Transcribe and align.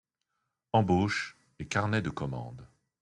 Embauches 0.73 1.37
et 1.59 1.67
carnets 1.67 2.01
de 2.01 2.09
commandes. 2.09 2.67